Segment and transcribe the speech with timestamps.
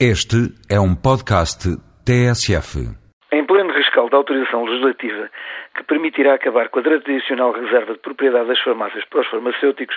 [0.00, 1.70] Este é um podcast
[2.04, 2.82] TSF.
[3.30, 5.30] Em pleno rescaldo da autorização legislativa
[5.76, 9.96] que permitirá acabar com a tradicional reserva de propriedade das farmácias para os farmacêuticos,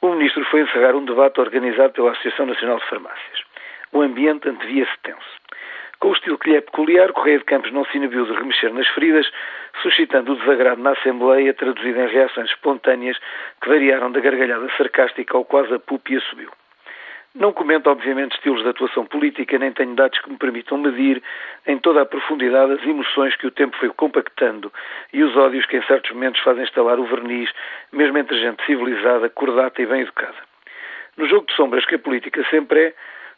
[0.00, 3.42] o Ministro foi encerrar um debate organizado pela Associação Nacional de Farmácias.
[3.90, 5.34] O ambiente antevia-se tenso.
[5.98, 8.34] Com o estilo que lhe é peculiar, o Correio de Campos não se inibiu de
[8.34, 9.26] remexer nas feridas,
[9.82, 13.18] suscitando o desagrado na Assembleia, traduzido em reações espontâneas
[13.60, 16.50] que variaram da gargalhada sarcástica ao quase a púpia subiu.
[17.34, 21.22] Não comento, obviamente, estilos de atuação política, nem tenho dados que me permitam medir
[21.66, 24.70] em toda a profundidade as emoções que o tempo foi compactando
[25.14, 27.50] e os ódios que em certos momentos fazem instalar o verniz,
[27.90, 30.36] mesmo entre gente civilizada, cordata e bem educada.
[31.16, 32.94] No jogo de sombras que a política sempre é,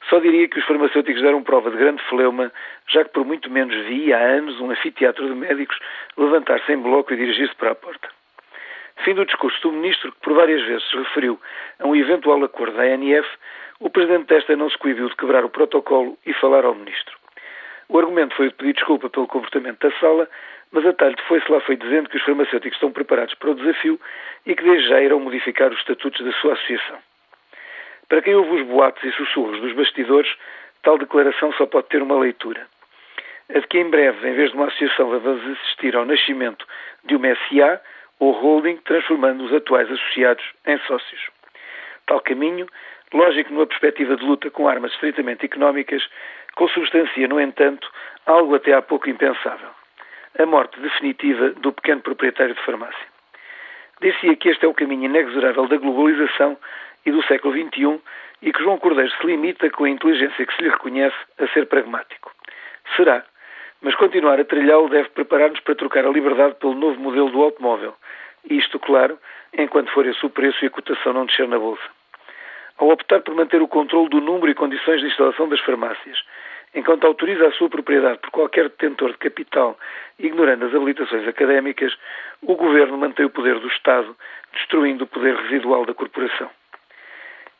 [0.09, 2.53] só diria que os farmacêuticos deram prova de grande fleuma,
[2.89, 5.79] já que por muito menos vi há anos um anfiteatro de médicos
[6.17, 8.09] levantar-se em bloco e dirigir-se para a porta.
[9.03, 11.41] Fim do discurso do ministro, que por várias vezes se referiu
[11.81, 13.29] a um eventual acordo da ANF,
[13.81, 17.17] o presidente desta não se coibiu de quebrar o protocolo e falar ao ministro.
[17.89, 20.29] O argumento foi de pedir desculpa pelo comportamento da sala,
[20.73, 24.01] mas a talho foi-se lá foi dizendo que os farmacêuticos estão preparados para o desafio
[24.47, 26.99] e que desde já irão modificar os estatutos da sua associação.
[28.09, 30.33] Para quem ouve os boatos e sussurros dos bastidores,
[30.83, 32.67] tal declaração só pode ter uma leitura.
[33.55, 36.67] A de que em breve, em vez de uma associação, vamos assistir ao nascimento
[37.05, 37.81] de uma SA
[38.19, 41.31] ou holding, transformando os atuais associados em sócios.
[42.07, 42.67] Tal caminho
[43.13, 46.03] lógico numa perspectiva de luta com armas estritamente económicas,
[46.57, 47.91] consubstancia, no entanto,
[48.27, 49.69] algo até há pouco impensável:
[50.39, 53.15] a morte definitiva do pequeno proprietário de farmácia.
[54.01, 56.59] Dizia que este é o caminho inexorável da globalização
[57.07, 58.01] e do século XXI
[58.43, 61.67] e que João Cordeiro se limita, com a inteligência que se lhe reconhece, a ser
[61.67, 62.33] pragmático.
[62.97, 63.25] Será,
[63.81, 67.95] mas continuar a trilhá-lo deve preparar-nos para trocar a liberdade pelo novo modelo do automóvel.
[68.49, 69.19] Isto, claro,
[69.57, 71.83] enquanto for esse o preço e a cotação não descer na bolsa
[72.79, 76.19] ao optar por manter o controle do número e condições de instalação das farmácias,
[76.75, 79.79] enquanto autoriza a sua propriedade por qualquer detentor de capital,
[80.19, 81.97] ignorando as habilitações académicas,
[82.43, 84.17] o Governo mantém o poder do Estado,
[84.53, 86.51] destruindo o poder residual da corporação.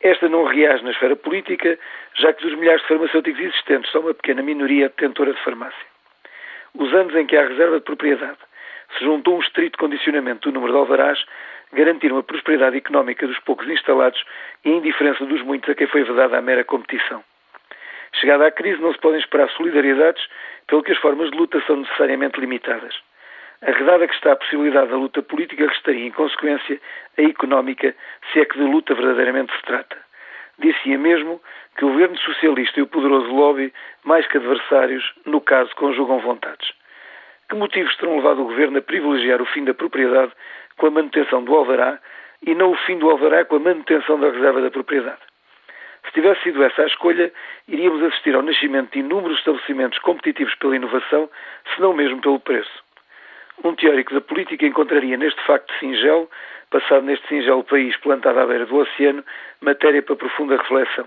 [0.01, 1.79] Esta não reage na esfera política,
[2.15, 5.95] já que dos milhares de farmacêuticos existentes só uma pequena minoria detentora de farmácia.
[6.77, 8.37] Os anos em que há reserva de propriedade
[8.97, 11.25] se juntou um estrito condicionamento do número de alvarás
[11.73, 14.23] garantiram a prosperidade económica dos poucos instalados
[14.63, 17.23] e a indiferença dos muitos a quem foi vedada a mera competição.
[18.13, 20.25] Chegada à crise, não se podem esperar solidariedades,
[20.67, 22.95] pelo que as formas de luta são necessariamente limitadas.
[23.61, 26.79] Arredada que está a possibilidade da luta política, restaria, em consequência,
[27.17, 27.95] a económica,
[28.31, 29.97] se é que de luta verdadeiramente se trata.
[30.59, 31.41] Dizia mesmo
[31.77, 33.73] que o governo socialista e o poderoso lobby,
[34.03, 36.71] mais que adversários, no caso, conjugam vontades.
[37.49, 40.31] Que motivos terão levado o governo a privilegiar o fim da propriedade
[40.77, 41.99] com a manutenção do alvará
[42.45, 45.21] e não o fim do alvará com a manutenção da reserva da propriedade.
[46.05, 47.31] Se tivesse sido essa a escolha,
[47.67, 51.29] iríamos assistir ao nascimento de inúmeros estabelecimentos competitivos pela inovação,
[51.73, 52.83] se não mesmo pelo preço.
[53.63, 56.29] Um teórico da política encontraria neste facto singelo,
[56.69, 59.23] passado neste singelo país plantado à beira do oceano,
[59.61, 61.05] matéria para profunda reflexão.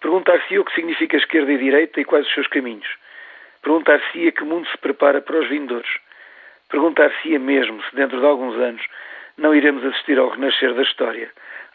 [0.00, 2.88] Perguntar-se-ia o que significa esquerda e direita e quais os seus caminhos.
[3.66, 5.98] Perguntar-se-ia que mundo se prepara para os vindouros.
[6.68, 8.86] Perguntar-se-ia mesmo se dentro de alguns anos
[9.36, 11.28] não iremos assistir ao renascer da história,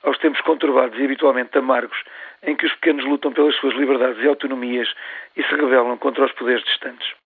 [0.04, 2.02] aos tempos conturbados e habitualmente amargos,
[2.44, 4.88] em que os pequenos lutam pelas suas liberdades e autonomias
[5.36, 7.22] e se rebelam contra os poderes distantes.